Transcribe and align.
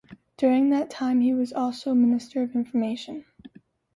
During 0.35 0.71
that 0.71 0.89
time 0.89 1.21
he 1.21 1.31
was 1.31 1.53
also 1.53 1.93
Minister 1.93 2.41
of 2.41 2.55
Information. 2.55 3.23